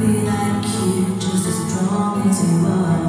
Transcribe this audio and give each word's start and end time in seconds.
be 0.00 0.22
like 0.22 0.64
you, 0.64 1.14
just 1.16 1.46
as 1.46 1.70
strong 1.70 2.26
as 2.26 2.50
you 2.50 2.66
are. 2.66 2.99